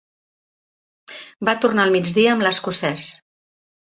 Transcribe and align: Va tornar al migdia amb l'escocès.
Va 1.49 1.53
tornar 1.65 1.85
al 1.85 1.93
migdia 1.97 2.33
amb 2.37 2.45
l'escocès. 2.47 3.05